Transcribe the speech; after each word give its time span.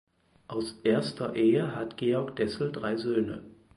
Aus 0.47 0.79
erster 0.83 1.35
Ehe 1.35 1.75
hat 1.75 1.95
Georg 1.95 2.35
Dessel 2.35 2.71
drei 2.71 2.97
Söhne. 2.97 3.43